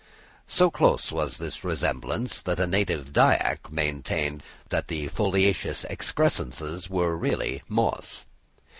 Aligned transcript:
So 0.47 0.71
close 0.71 1.11
was 1.11 1.37
this 1.37 1.63
resemblance, 1.63 2.41
that 2.41 2.59
a 2.59 2.65
native 2.65 3.13
Dyak 3.13 3.71
maintained 3.71 4.41
that 4.69 4.87
the 4.87 5.07
foliaceous 5.09 5.85
excrescences 5.91 6.89
were 6.89 7.15
really 7.15 7.61
moss. 7.67 8.25